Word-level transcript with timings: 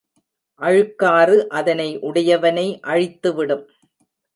அழுக்காறு 0.61 1.37
அதனை 1.49 1.99
உடையவனை 2.01 2.67
அழித்துவிடும். 2.87 3.65